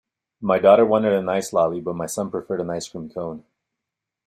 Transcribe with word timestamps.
My 0.41 0.57
daughter 0.57 0.83
wanted 0.83 1.13
an 1.13 1.29
ice 1.29 1.53
lolly, 1.53 1.79
but 1.79 1.95
my 1.95 2.07
son 2.07 2.31
preferred 2.31 2.59
an 2.59 2.71
ice 2.71 2.89
cream 2.89 3.07
cone 3.07 3.43